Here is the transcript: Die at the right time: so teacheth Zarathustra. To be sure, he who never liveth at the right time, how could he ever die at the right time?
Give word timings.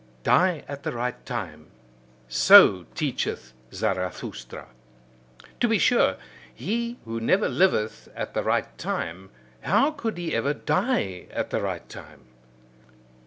Die 0.23 0.63
at 0.67 0.81
the 0.81 0.91
right 0.93 1.23
time: 1.27 1.69
so 2.27 2.87
teacheth 2.95 3.53
Zarathustra. 3.71 4.69
To 5.59 5.67
be 5.67 5.77
sure, 5.77 6.17
he 6.51 6.97
who 7.05 7.19
never 7.19 7.47
liveth 7.47 8.09
at 8.15 8.33
the 8.33 8.41
right 8.41 8.75
time, 8.79 9.29
how 9.61 9.91
could 9.91 10.17
he 10.17 10.33
ever 10.33 10.55
die 10.55 11.27
at 11.29 11.51
the 11.51 11.61
right 11.61 11.87
time? 11.87 12.29